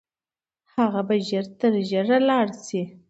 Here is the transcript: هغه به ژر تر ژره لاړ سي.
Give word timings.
هغه 0.73 1.01
به 1.07 1.15
ژر 1.27 1.45
تر 1.59 1.73
ژره 1.89 2.17
لاړ 2.29 2.47
سي. 2.65 2.81